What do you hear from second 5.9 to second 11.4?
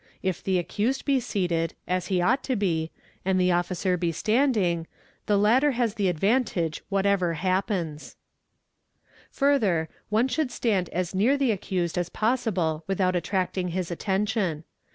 the advantage whatever happens.! Further, one should stand as near